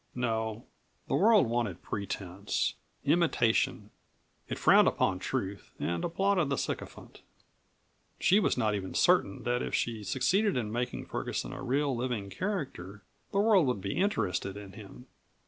No, 0.15 0.65
the 1.07 1.13
world 1.13 1.45
wanted 1.45 1.83
pretense, 1.83 2.73
imitation. 3.05 3.91
It 4.49 4.57
frowned 4.57 4.87
upon 4.87 5.19
truth 5.19 5.73
and 5.79 6.03
applauded 6.03 6.49
the 6.49 6.57
sycophant. 6.57 7.21
She 8.19 8.39
was 8.39 8.57
not 8.57 8.73
even 8.73 8.95
certain 8.95 9.43
that 9.43 9.61
if 9.61 9.75
she 9.75 10.03
succeeded 10.03 10.57
in 10.57 10.71
making 10.71 11.05
Ferguson 11.05 11.53
a 11.53 11.61
real 11.61 11.95
living 11.95 12.31
character 12.31 13.03
the 13.31 13.41
world 13.41 13.67
would 13.67 13.79
be 13.81 13.95
interested 13.95 14.57
in 14.57 14.71
him. 14.71 15.05